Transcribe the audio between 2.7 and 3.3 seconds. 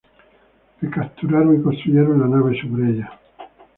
ella.